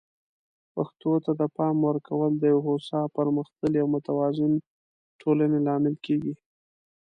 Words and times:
پښتو 0.73 1.11
ته 1.25 1.31
د 1.39 1.43
پام 1.57 1.75
ورکول 1.87 2.31
د 2.37 2.43
یو 2.53 2.59
هوسا، 2.67 3.01
پرمختللي 3.17 3.79
او 3.83 3.87
متوازن 3.95 4.51
ټولنې 5.21 5.59
لامل 5.67 5.95
کیږي. 6.05 6.33